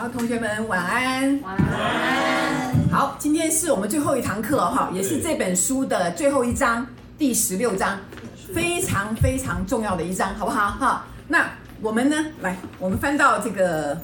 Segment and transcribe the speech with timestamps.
[0.00, 1.38] 好，同学们晚安。
[1.42, 2.74] 晚安。
[2.90, 6.86] 好，今天是我们最后一堂课哈，也是这本书的最后一章，
[7.18, 7.98] 第十六章，
[8.54, 10.70] 非常非常重要的一章，好不好？
[10.70, 11.46] 哈，那
[11.82, 14.00] 我们呢，来，我们翻到这个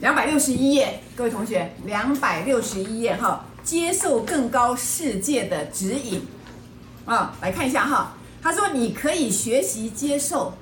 [0.00, 6.20] 两百六十一页，各位同学，两百六十一页哈，接受更高世界的指引
[7.06, 8.12] 啊，来看一下哈，
[8.42, 10.52] 他说你可以学习接受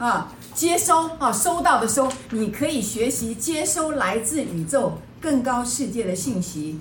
[0.00, 0.32] 啊。
[0.52, 6.78] 接收啊，收到的收，你可以学习接收来自宇宙更高世界的信息，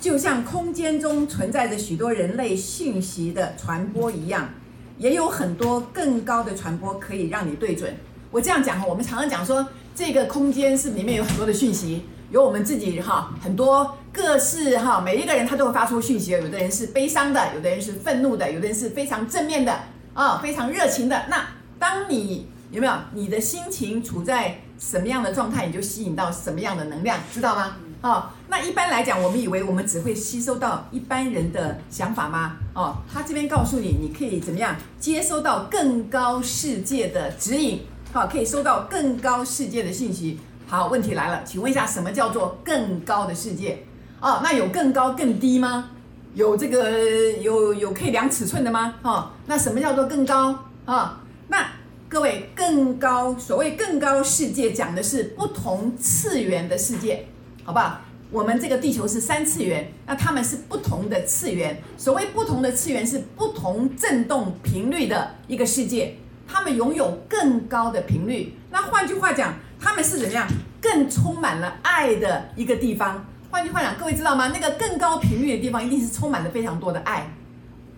[0.00, 4.48] 就像空间中存在着许多人类信息的传播一样，
[4.96, 7.94] 也有很多更高的传播可以让你对准。
[8.30, 19.76] 我这样讲哈，我们常常讲说，这个空间是里面有很多的讯息，有我们自己哈，很多各式哈，每一个人他都会发出讯息，有的人是悲伤的，有的人是愤怒的，有的人是非常正面的
[20.14, 21.24] 啊，非常热情的。
[21.28, 21.44] 那
[21.80, 27.76] 当你有没有你的心情处在什么样的状态，你就吸引到什么样的能量，知道吗？
[28.02, 32.56] 哦，那一般来讲，我们以为我们只会吸收到一般人的想法吗？
[32.74, 37.80] 哦，他这边告诉你，你可以怎么样接收到更高世界的指引，
[38.12, 40.38] 好，可以收到更高世界的信息。
[40.66, 43.84] 好，问题来了，请问一下，什么叫做更高的世界？
[44.20, 45.90] 哦，那有更高更低吗？
[46.34, 46.92] 有这个
[47.40, 48.94] 有有可以量尺寸的吗？
[49.02, 51.19] 哦，那什么叫做更高啊？
[51.50, 51.68] 那
[52.08, 57.26] 各位，更高，所谓更高世界，讲的是不同次元的世界，
[57.64, 58.00] 好不好？
[58.30, 61.82] 我们这个地球是三次元，那他们是不同的次元。
[61.96, 68.54] 所谓不同的次元，是不同振动频率的一个世界，他们拥有更高的频率。
[68.70, 70.46] 那换句话讲，他们是怎么样？
[70.80, 73.26] 更充满了爱的一个地方。
[73.50, 74.52] 换句话讲，各位知道吗？
[74.54, 77.28] 那个更高频率的地方，一定是充满了非常多的爱，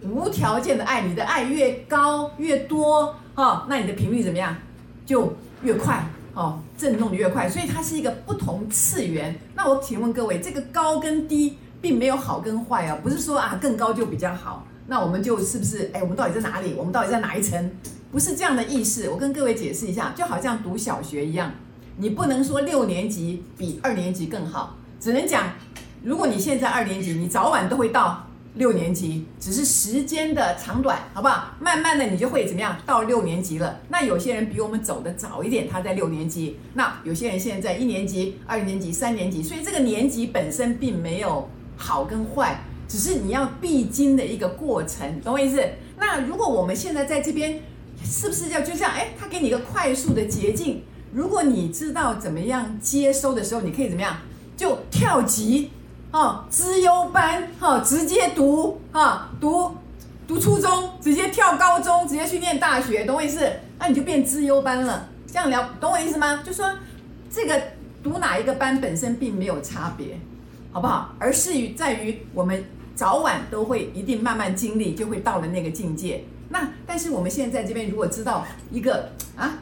[0.05, 1.03] 无条件的爱。
[1.03, 3.15] 你的爱越高越多。
[3.35, 4.55] 哦，那你的频率怎么样？
[5.07, 9.35] 就越快哦，震动的越快，所以它是一个不同次元。
[9.55, 14.67] 那我请问各位，这个高跟低并没有好跟坏啊，不是说啊更高就比较好。
[14.87, 15.91] 那我们就是不是？
[15.95, 16.75] 哎，我们到底在哪里？
[16.77, 17.71] 我们到底在哪一层？
[18.11, 19.09] 不是这样的意思。
[19.09, 21.51] 我跟各位解释一下，就好像读小学一样，
[21.97, 25.53] 你不能说六年级比二年级更好，只能讲，
[26.03, 28.27] 如果你现在二年级，你早晚都会到。
[28.55, 31.55] 六年级只是时间的长短，好不好？
[31.59, 32.77] 慢慢的你就会怎么样？
[32.85, 33.81] 到六年级了。
[33.89, 36.59] 那有些人比我们走得早一点，他在六年级。
[36.75, 41.49] 那有些人现在在一年级、二年级、三年级，所以这个年级本身并没有
[41.79, 45.65] 好跟坏，只是你要必经的一个过程，懂我意思？
[45.99, 47.59] 那如果我们现在在这边，
[48.05, 50.83] 是不是要就像哎，他给你一个快速的捷径？
[51.11, 54.19] 如果你知道怎么样接收的时候，你可以怎么样？
[54.59, 55.71] 就跳级。
[56.13, 59.75] 哦，资优班，哈、哦，直接读，哈、哦，读
[60.29, 63.51] 读初中，直接跳高中，直接去念大学，懂我意思？
[63.79, 65.09] 那你就变资优班了。
[65.27, 66.43] 这样聊，懂我意思吗？
[66.45, 66.71] 就说
[67.31, 67.59] 这个
[68.03, 70.21] 读哪一个班本身并没有差别，
[70.71, 71.15] 好不好？
[71.19, 72.63] 而是于在于我们
[72.95, 76.23] 早晚都会一定慢慢经历，就会到了那个境界。
[76.51, 79.55] 那但是我们现在这边如果知道一个啊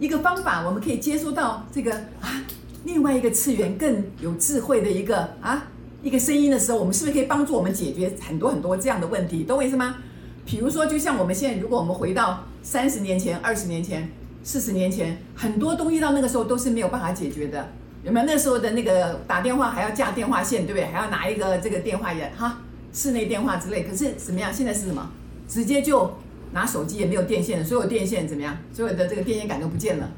[0.00, 2.42] 一个方法，我们可以接收到这个啊。
[2.84, 5.68] 另外一个次元更有智慧的一个啊
[6.02, 9.44] 一个声音的时候，我们是不是可以帮助我们解决很多很多这样的问题？
[9.44, 9.96] 懂我意思吗？
[10.44, 14.10] 比如说，就像我们现在，如果我们回到三十年前、二十年前、
[14.42, 17.68] 四十年前，很多东西到那个时候都是没有办法解决的。
[18.02, 20.84] 有没有那时候的那个打电话还要架电话线，对不对？
[20.86, 22.60] 还要拿一个这个电话也哈，
[22.92, 23.84] 室内电话之类。
[23.84, 24.52] 可是怎么样？
[24.52, 25.08] 现在是什么？
[25.46, 26.12] 直接就
[26.52, 28.58] 拿手机也没有电线，所有电线怎么样？
[28.72, 30.10] 所有的这个电线杆都不见了，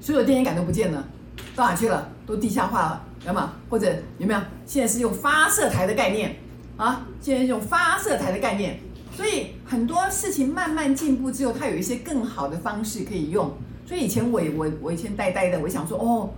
[0.00, 1.06] 所有电线杆都不见了。
[1.54, 2.08] 到哪去了？
[2.26, 3.52] 都地下化了，有吗？
[3.68, 4.40] 或者有没有？
[4.64, 6.36] 现在是用发射台的概念
[6.76, 7.06] 啊！
[7.20, 8.78] 现在是用发射台的概念，
[9.16, 13.50] 所以很多事情慢慢进步之后，它有一些更好的方式可以用。
[13.84, 16.30] 所以以前我我我以前呆呆的，我想说哦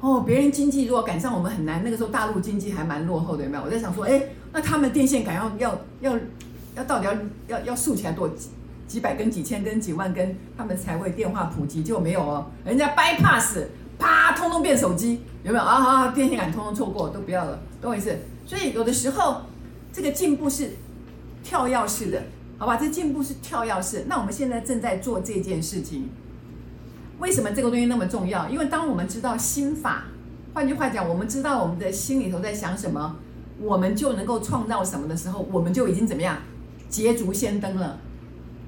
[0.00, 1.80] 哦，别人经济如果赶上我们很难。
[1.84, 3.62] 那个时候大陆经济还蛮落后的，有没有？
[3.62, 4.20] 我在想说，哎，
[4.52, 6.18] 那他们电线杆要要要
[6.74, 7.14] 要到底要
[7.56, 8.50] 要要竖起来多几
[8.88, 11.84] 几百根、几千根、几万根，他们才会电话普及？
[11.84, 13.62] 就没有哦，人家 bypass。
[13.98, 15.74] 啪，通通变手机，有没有啊？
[15.84, 18.16] 啊，电线杆通通错过，都不要了，懂我意思？
[18.44, 19.42] 所以有的时候，
[19.92, 20.70] 这个进步是
[21.42, 22.22] 跳跃式的，
[22.58, 22.76] 好吧？
[22.76, 24.04] 这进步是跳跃式。
[24.08, 26.08] 那我们现在正在做这件事情，
[27.18, 28.48] 为什么这个东西那么重要？
[28.48, 30.04] 因为当我们知道心法，
[30.54, 33.16] 换句话讲，我们知道我们的心里头在想什么，
[33.60, 36.36] 我们就能够创造什么的时候，我们就已经怎么样，
[36.88, 37.98] 捷足先登了。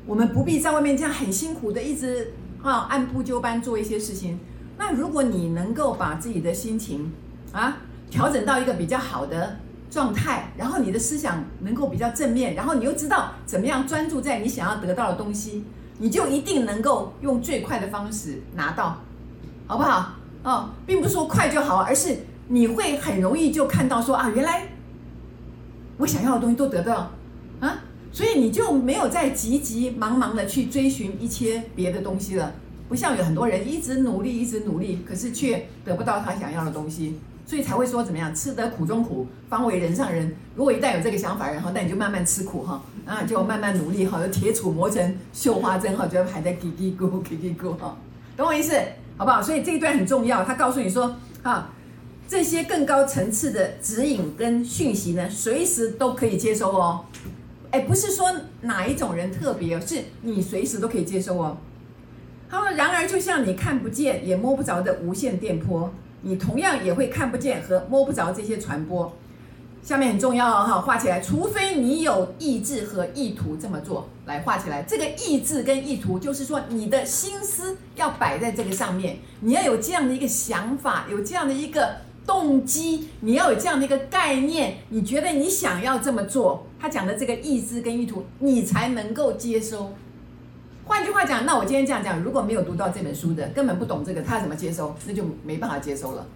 [0.06, 2.32] 我们不必在外面这样很辛苦的一直
[2.62, 4.40] 啊按部就班做一些事情。
[4.78, 7.12] 那如果你能够把自己的心情
[7.52, 7.78] 啊
[8.08, 9.58] 调整到一个比较好的
[9.90, 15.64] 状态，然后你的思想能够比较正面，然后你又知道怎么样专注在你想要得到的东西，
[15.98, 19.00] 你就一定能够用最快的方式拿到，
[19.66, 20.14] 好不好？
[20.44, 22.16] 哦，并不是说快就好，而是
[22.46, 24.68] 你会很容易就看到说啊，原来
[25.96, 27.10] 我想要的东西都得到
[27.60, 27.80] 啊，
[28.12, 32.54] 所以你就没有再急急忙忙的去追寻一些别的东西了。
[32.88, 40.34] 不像有很多人一直努力，一直努力，可是却得不到他想要的东西，所以才会说怎么样，吃得苦中苦，方为人上人。
[40.54, 47.96] 如果一旦有这个想法，然后那你就慢慢吃苦哈，啊，就慢慢努力哈，有铁杵磨成绣花针哈，就还在嘀嘀咕咕嘀嘀咕哈，
[48.36, 48.72] 懂我意思
[49.16, 49.42] 好不好？
[49.42, 51.70] 所以这一段很重要，他告诉你说啊，
[52.26, 57.04] 这些更高层次的指引跟讯息呢，随时都可以接收哦。
[57.70, 58.26] 哎，不是说
[58.62, 61.56] 哪一种人特别，是你随时都可以接收哦。
[62.50, 65.92] 他说：“然而，就像你看不见也摸不着的无线电波，
[66.22, 69.12] 你同样也会看不见和摸不着这些传播。
[69.82, 71.20] 下面很重要哈，画起来。
[71.20, 74.82] 除非你有意志和意图这么做，来画起来。
[74.82, 81.96] 这个意志跟意图，就是说你的心思要摆在这个上面，你要有这样的一个想法，有这样的一个
[82.26, 89.92] 动机，你要有这样的一个概念，你觉得你想要这么做，他讲的这个意志跟意图，你才能够接收。”
[90.88, 94.96] 换句话讲，那我今天这样讲，如果没有读到这本书的，根本不懂这个，他怎么接收？
[95.06, 96.26] 那就没办法接收了。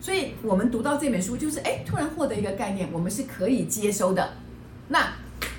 [0.00, 4.34] 所以，我们读到这本书，就是哎，突然获得一个概念，我们是可以接收的。
[4.88, 5.12] 那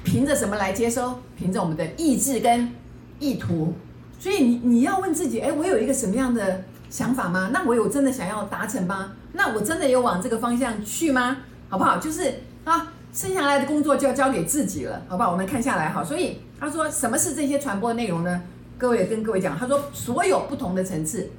[0.06, 1.20] 凭着什么来接收？
[1.38, 2.72] 凭着我们的意志跟
[3.20, 3.74] 意图。
[4.18, 7.50] 所以你你要问自己，哎，我有一个什么样的想法吗？
[7.52, 9.12] 那我有真的想要达成吗？
[9.34, 11.38] 那我真的有往这个方向去吗？
[11.68, 11.98] 好不好？
[11.98, 12.34] 就是
[12.64, 12.94] 啊。
[13.14, 15.32] 剩下来的工作就要交给自己了，好不好？
[15.32, 16.04] 我们看下来哈。
[16.04, 18.42] 所以他说，什么是这些传播内容呢？
[18.77, 21.30] 各位跟各位讲，他说，所有不同的层次，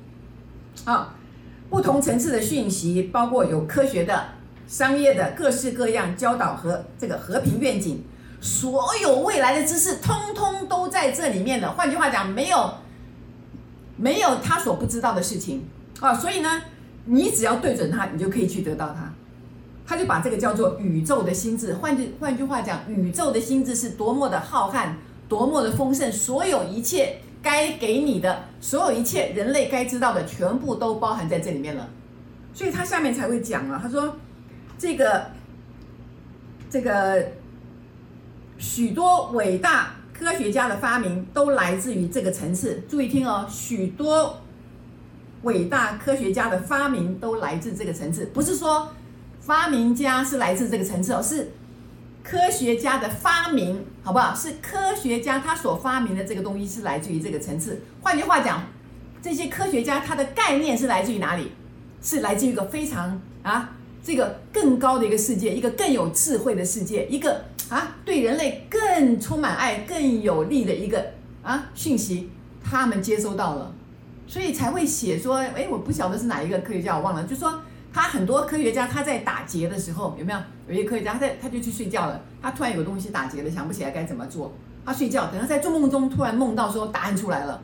[0.85, 1.15] 啊，
[1.69, 4.29] 不同层次的讯息，包括有科学的、
[4.67, 8.03] 商业的、各式各样教导和这个和平愿景，
[8.41, 11.71] 所有未来的知识，通通都在这里面的。
[11.73, 12.75] 换句话讲，没有
[13.97, 15.64] 没有他所不知道的事情
[16.00, 16.14] 啊。
[16.14, 16.62] 所以呢，
[17.06, 19.12] 你只要对准他，你就可以去得到他。
[19.87, 24.91] 他就把这个叫做宇宙的心智，换句换句话讲，宇宙的心智是多么的浩瀚，
[25.29, 31.89] 多么的丰盛，所有一切该给你的，所有一切人类该知道的，全部都包含在这里面了。
[32.55, 34.17] 所以他下面才会讲啊，他说，
[34.79, 35.27] 这个
[36.71, 37.29] 这个
[38.57, 44.41] 许多伟大科学家的发明都来自于这个层次，注意听哦，许多
[45.43, 48.89] 伟大科学家的发明都来自这个层次，不是说。
[49.41, 51.51] 发明家是来自这个层次哦，是
[52.29, 54.35] 科学家的发明，好不好？
[54.35, 57.81] 是科学家他所发明的这个东西是来自于这个层次。
[58.03, 58.63] 换句话讲，
[59.23, 61.53] 这些科学家他的概念是来自于哪里？
[62.03, 72.29] 是来自于一个非常啊，这个更高的一个世界，一个更有智慧的世界，一个啊对人类更充满爱、更有利的一个啊讯息，
[72.63, 73.75] 他们接收到了，
[74.27, 77.63] 所以才会写说，哎，我不晓得是哪一个科学家，我忘了，就说。
[78.00, 80.39] 他很多科学家，他在打结的时候有没有？
[80.69, 82.23] 有些科学家，他在他就去睡觉了。
[82.41, 84.53] 他突然有东西打结了，想不起来该怎么做。
[84.87, 87.61] 他睡觉，等他在做梦中突然梦到说答案出来了。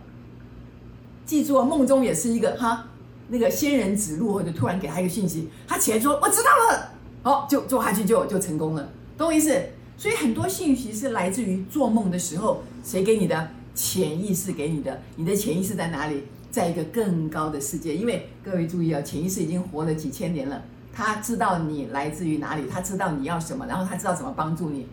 [1.25, 2.84] 记住，梦中也是一个哈，
[3.28, 6.90] 那个仙人指路或者突然给他一个信息，他起来说我知道了，
[7.22, 9.56] 哦，就做下去就就成功了，懂我意思？
[9.96, 13.48] 所以很多信息是来自于做梦的时候，谁给你的？
[13.72, 16.25] 潜意识给你的，你的潜意识在哪里？
[16.55, 24.87] 在一个更高的世界，因为各位注意啊，潜意识已经活了几千年了，他知道你来自于哪里，他知道你要什么，然后他知道怎么帮助你。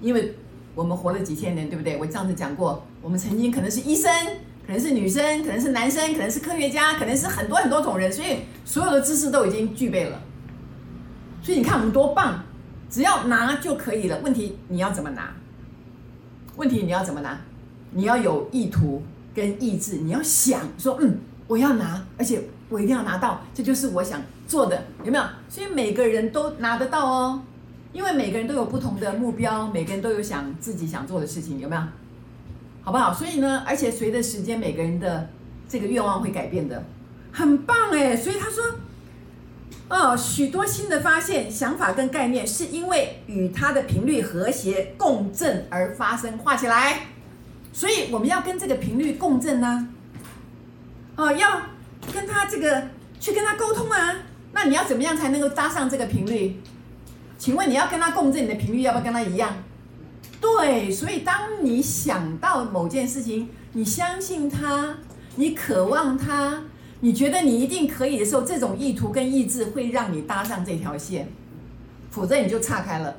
[0.00, 0.32] 因为
[0.76, 1.96] 我们活了几千年，对不对？
[1.96, 4.12] 我上次讲过，我们曾经可能是医生，
[4.64, 10.22] 可能是女生，可能是男生，可能是科学家，可能是很多很多种人，所以所有的知识都已经具备了。
[11.42, 12.44] 所以你看我们多棒，
[12.88, 14.20] 只要拿就可以了。
[14.20, 15.34] 问题你要怎么拿？
[16.54, 17.40] 问题你要怎么拿？
[17.90, 19.02] 你要有意图。
[19.38, 21.16] 跟意志，你要想说，嗯，
[21.46, 25.24] 我要拿，而且我一定要拿到，这就是我想做的，有没有？
[25.48, 27.42] 所以每个人都拿得到哦，
[27.92, 31.82] 因为每个人都有不同的目标，每个人都有想自己想做的事情，有没有？
[32.82, 33.14] 好不好？
[33.14, 35.30] 所以呢，而且随着时间，每个人的
[35.68, 36.82] 这个愿望会改变的，
[37.30, 38.16] 很棒哎。
[38.16, 38.64] 所以他说，
[39.88, 46.36] 哦，许多新的发现、想法跟概念，是因为与它的频率和谐共振而发生。
[46.38, 47.02] 画起来。
[47.72, 49.88] 所以我们要跟这个频率共振呢，
[51.16, 51.62] 哦，要
[52.12, 52.88] 跟他这个
[53.20, 54.16] 去跟他沟通啊。
[54.52, 56.56] 那你要怎么样才能够搭上这个频率？
[57.36, 59.54] 请问你要跟他共振，你的频率要不要跟他一样？
[60.40, 64.96] 对，所以当你想到某件事情，你相信他，
[65.36, 66.64] 你渴望他，
[67.00, 71.28] 你觉得你一定可以的时候，这种意图跟意志会让你搭上这条线，
[72.10, 73.14] 否则你就岔开了。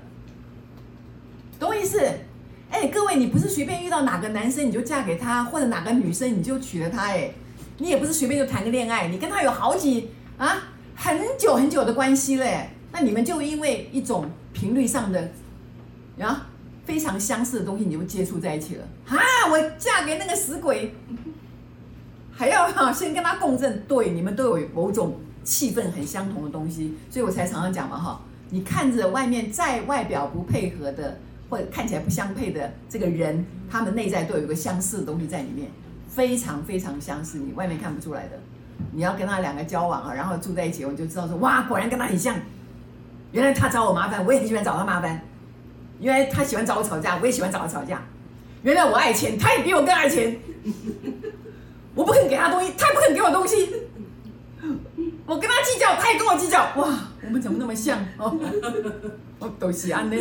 [1.59, 2.01] 懂我意思？
[2.69, 7.31] 哎，各位，你不是随便遇到哪个男生你就嫁给他，或者哪个女生你就娶了他，哎，
[7.79, 15.31] 你也不是随便就谈个恋爱，你跟他有好几啊，很久很久的关系嘞，那你们就因为一种频率上的
[16.19, 16.47] 啊
[16.85, 19.17] 非常相似的东西，你就接触在一起了啊！
[19.51, 20.93] 我嫁给那个死鬼，
[22.31, 31.19] 还要哈先跟他共振，对，你们都有某种气氛很相同的东西，所以我才常常讲嘛哈，你看着外面再外表不配合的，
[31.49, 35.69] 或者看起来不相配的这个人，他们内在都有一个相似的东西在里面。
[36.07, 38.39] 非常非常相似，你外面看不出来的。
[38.91, 42.35] 你要跟他两个交往啊，然后住在一起，我就知道说，哇，果然跟他很像。
[43.31, 45.21] 原来他找我麻烦，我也很喜欢找他麻烦。
[45.99, 48.01] 原来他喜欢找我吵架，我也喜欢找他吵架。
[48.63, 50.35] 原来我爱钱，他也比我更爱钱。
[51.93, 53.69] 我不肯给他东西，他也不肯给我东西。
[55.27, 56.59] 我跟他计较，他也跟我计较。
[56.75, 56.89] 哇，
[57.29, 57.99] 我们怎么那么像？
[58.17, 58.35] 哦，
[59.37, 60.17] 我 都是安呢。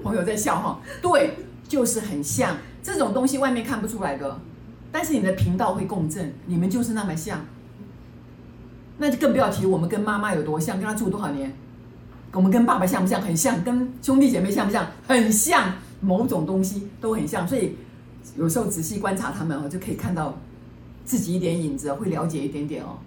[0.00, 1.34] 朋友在笑哈，对，
[1.66, 2.56] 就是很像。
[2.84, 4.40] 这种东西外面看不出来的。
[4.92, 7.40] 但是你的频道会共振，你们就是那么像，
[8.96, 11.52] 那就更不要提我们跟妈妈有多像，跟她住多少年，
[12.30, 13.20] 我们跟爸爸像不像？
[13.20, 14.86] 很像，跟兄弟姐妹像不像？
[15.08, 17.74] 很像，某种东西都很像，所以
[18.36, 20.38] 有时候仔细观察他们哦，就可以看到
[21.04, 22.98] 自己一点影子，会了解一点点哦，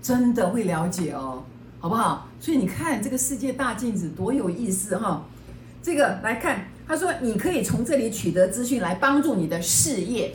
[0.00, 1.42] 真的会了解哦，
[1.86, 2.26] 好不好？
[2.40, 5.24] 所以你看这个世界大镜子多有意思哈，
[5.80, 10.34] 这个来看，他说你可以从这里取得资讯来帮助你的事业。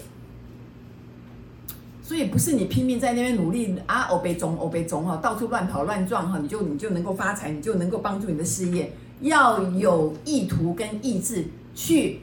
[2.02, 8.94] 所以不是你拼命在那边努力啊，欧北中欧北中哈，到处乱跑乱撞哈，你就你就能够发财，你就能够帮助你的事业。
[9.20, 11.44] 要有意图跟意志
[11.76, 12.22] 去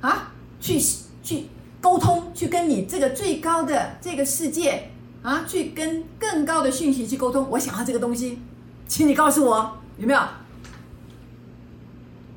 [0.00, 0.78] 啊，去
[1.20, 1.46] 去
[1.80, 4.88] 沟通，去跟你这个最高的这个世界
[5.26, 7.44] 啊，去跟更高的讯息去沟通。
[7.50, 8.38] 我想要这个东西，
[8.86, 10.20] 请你告诉我有没有？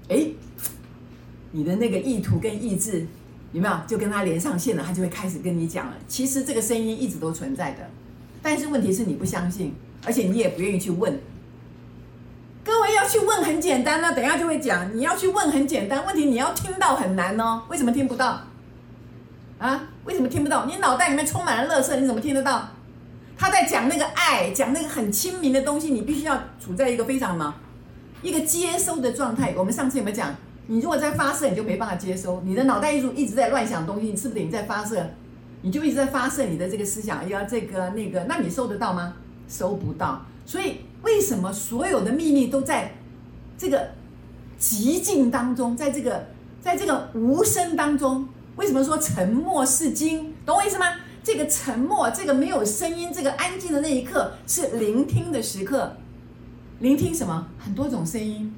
[0.10, 0.26] 哎，
[1.52, 3.06] 你的那个意图跟意志。
[3.52, 4.84] 有没有就跟他连上线了？
[4.84, 5.94] 他就会开始跟你讲了。
[6.08, 7.90] 其实这个声音一直都存在的，
[8.42, 9.74] 但是问题是你不相信，
[10.06, 11.20] 而且你也不愿意去问。
[12.64, 14.96] 各位要去问很简单呢，等下就会讲。
[14.96, 17.64] 你要去问很简单，问题你要听到很难哦。
[17.70, 18.42] 为什么听不到？
[19.60, 19.84] 啊？
[20.06, 20.66] 为什么听不到？
[20.66, 22.68] 你脑袋里面充满了垃圾，你怎么听得到？
[23.40, 27.56] 他在讲那个爱，讲那个很亲民的东西，你必须要处在一个非常什么？
[28.22, 29.54] 一个接收的状态。
[29.56, 30.36] 我们上次有没有讲？
[30.68, 32.42] 你如果在发射，你就没办法接收。
[32.44, 35.10] 你的脑袋一直一直在乱想东西，你是不是你在发射？
[35.62, 39.14] 你就一直在发射你的这个思想，要这个那个，那你收得到吗？
[39.48, 40.22] 收不到。
[40.46, 42.92] 所以为什么所有的秘密都在
[43.58, 43.90] 这个
[44.60, 46.28] 寂静当中，在这个
[46.62, 48.28] 在这个无声当中？
[48.58, 50.36] 为什么说沉默是金？
[50.46, 50.86] 懂我意思吗？
[51.24, 55.98] 这个沉默，这个没有声音，这个安静的那一刻是聆听的时刻。
[56.80, 57.48] 聆听什么？
[57.58, 58.54] 很多种声音。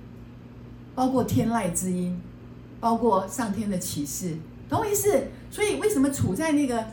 [0.93, 2.19] 包括天籁之音，
[2.81, 4.35] 包括上天的启示，
[4.69, 5.27] 懂我意思？
[5.49, 6.85] 所以为什么处在那个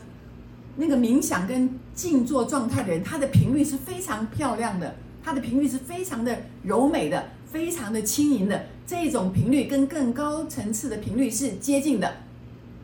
[0.77, 12.09] 那个冥想跟静坐状态的人，他的频率是非常漂亮的，他的频率是非常的柔美的，非常的轻盈的，这种频率跟更高层次的频率是接近的。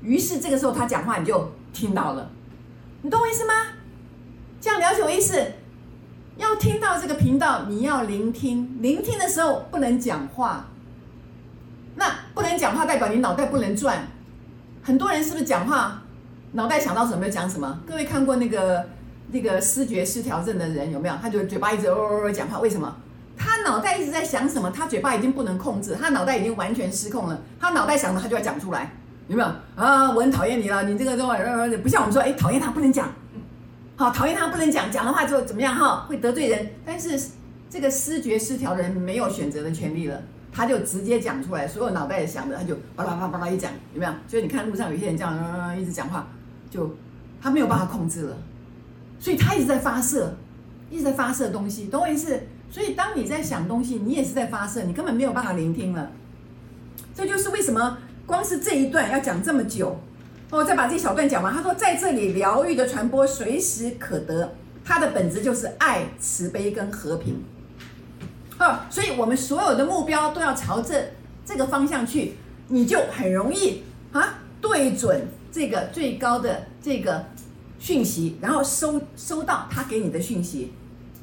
[0.03, 2.29] 于是这个时候他讲话你就听到了，
[3.05, 3.53] 你懂我意思吗？
[4.59, 5.39] 这样了解我意思？
[6.37, 10.65] 要听到这个频道，你要聆听，聆听的时候不能讲话。
[11.93, 14.07] 那不能讲话，代表你脑袋不能转。
[14.81, 16.01] 很多人是不是讲话，
[16.53, 17.79] 脑袋想到什么就讲什么？
[17.85, 18.83] 各位看过那个
[19.29, 21.15] 那个思觉失调症的人有没有？
[21.21, 22.91] 他就嘴巴一直哦哦哦讲话，为什么？
[23.37, 24.71] 他脑袋一直在想什么？
[24.71, 27.39] 他嘴巴已经不能控制，他脑袋已经完全失控了。
[27.59, 28.91] 他脑袋想的，他就要讲出来，
[29.27, 29.49] 有没有？
[29.75, 31.27] 啊，我很讨厌你了，你这个都
[31.81, 33.09] 不像我们说，哎，讨厌他不能讲，
[33.95, 36.67] 好，讨厌他不能讲，讲的话就怎么样哈，会得罪人。
[36.85, 37.29] 但是
[37.69, 40.21] 这个失觉失调的人没有选择的权利了。
[40.57, 44.13] 他就直接讲出来，所有脑袋里想的，他就巴拉巴拉巴拉一讲，有没有？
[44.25, 46.25] 所以你看路上有些人这样、呃、一直讲话，
[46.69, 46.95] 就
[47.41, 48.37] 他没有办法控制了，
[49.19, 50.33] 所以他一直在发射，
[50.89, 52.39] 一直在发射东西，懂我意思？
[52.71, 56.09] 所以当你在想东西，你也是在发射，你根本没有办法聆听了。
[57.13, 59.99] 这就是为什么光是这一段要讲这么久。
[60.51, 61.53] 我再把这小段讲完。
[61.53, 64.53] 他说，在这里疗愈的传播随时可得，
[64.85, 67.43] 它的本质就是爱、慈悲跟和平。
[68.59, 71.09] 哦，所以我们所有的目标都要朝着
[71.43, 72.35] 这个方向去，
[72.69, 77.25] 你就很容易啊对准这个最高的这个
[77.79, 80.71] 讯息，然后收收到他给你的讯息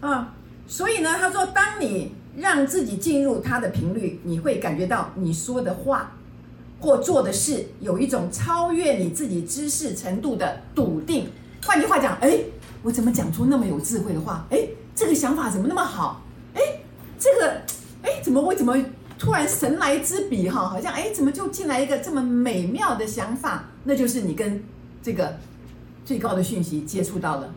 [0.01, 0.35] 啊。
[0.67, 6.13] 所以呢，他说，当你让自己进入他的频率，你会感觉到你说的话
[6.83, 11.29] 或做的事有一种超越你自己知识程度的笃定。
[11.65, 12.41] 换句话讲，哎，
[12.83, 14.45] 我怎么讲出那么有智慧的话？
[14.51, 14.59] 哎，
[14.97, 16.21] 这个想法怎么那么好？
[17.21, 17.53] 这个，
[18.03, 18.77] 哎，怎么会怎么
[19.17, 20.69] 突然神来之笔哈？
[20.69, 23.65] 好像哎，怎么就进来一个这么美妙的想法？
[23.85, 24.61] 那就是你跟
[25.01, 25.39] 这个
[26.05, 27.55] 最高的讯息接触到了，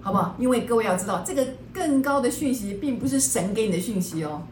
[0.00, 0.36] 好不好？
[0.38, 4.42] 因为各位要知道，这个更高的讯息并不是神给你的讯息哦，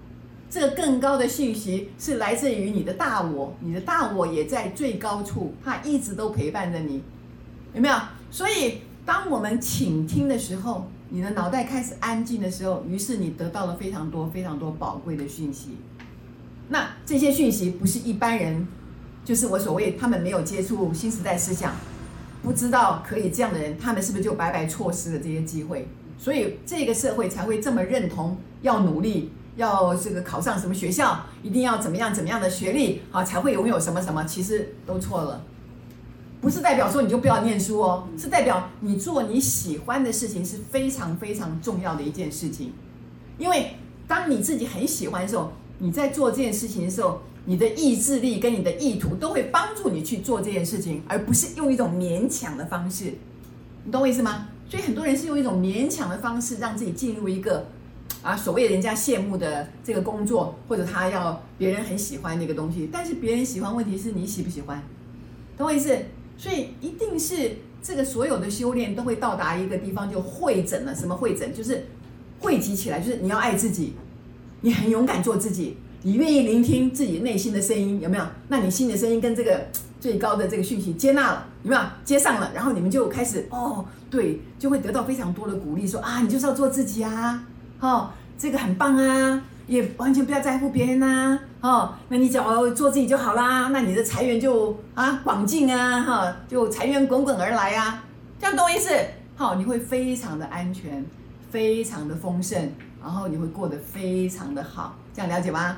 [0.50, 7.02] 这个更高的讯息是来自于你的大我，你的大我也在最高处，它一直都陪伴着你，
[7.75, 7.95] 有没有？
[8.31, 15.76] 所以当我们倾听的时候，你的脑袋开始安静的时候，于是你得到了非常多非常多宝贵的讯息。
[16.69, 18.67] 那这些讯息不是一般人，
[19.25, 21.75] 就是我所谓他们没有接触新时代思想，
[22.43, 25.88] 不知道可以这样的人，他们是不是就白白错失了这些机会？
[26.19, 34.25] 所以这个社会才会这么认同要努力，要这个考上什么学校，一定要怎么样怎么样的学历，好才会拥有什么什么？
[34.25, 35.45] 其实都错了，
[36.41, 42.73] 不是代表说你就不要念书哦，是代表你做你喜欢的事情是非常非常重要的一件事情，
[43.37, 43.73] 因为
[44.07, 45.53] 当你自己很喜欢的时候。
[45.81, 53.15] 你在做这件事情的时候，你的意志力跟你的意图都会帮助你去做这件事情，而不是用一种勉强的方式。
[53.85, 54.49] 你懂我意思吗？
[54.69, 57.65] 所以很多人是用一种勉强的方式让自己进入一个
[58.23, 62.89] 啊所谓人家羡慕的这个工作，或者他要别人很喜欢那个东西。
[62.93, 64.83] 但是别人喜欢，问题是你喜不喜欢？
[65.57, 65.97] 懂我意思？
[66.37, 70.95] 所以一定是这个所有的修炼都会到达一个地方，就汇整了。
[70.95, 71.53] 什么汇整？
[71.53, 71.87] 就是
[72.39, 73.95] 汇集起来，就是你要爱自己。
[74.61, 78.25] 你很勇敢做自己，你愿意聆听自己内心的声音，有没有？
[78.49, 79.69] 那你心的声音跟这个
[80.01, 81.83] 最高的这个讯息接纳了，有没有？
[82.05, 87.45] 接上了，然后你们就开始哦，对，就会得到非常多的鼓励，说啊，你就是要做自己啊，
[87.80, 98.02] 哦，这个很棒啊，也完全不要在乎别人呐，哦，那你只要做自己就好啦，那你的财源就啊广进啊，哈，就财源滚滚而来啊，
[98.40, 98.90] 这样懂我意思？
[99.37, 101.04] 好，你会非常的安全，
[101.50, 102.70] 非常的丰盛。
[103.00, 105.76] 然后你会过得非常的好，这样了解吗？